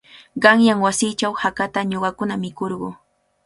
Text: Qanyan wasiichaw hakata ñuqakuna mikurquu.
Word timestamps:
Qanyan 0.43 0.79
wasiichaw 0.85 1.33
hakata 1.41 1.79
ñuqakuna 1.91 2.35
mikurquu. 2.43 2.89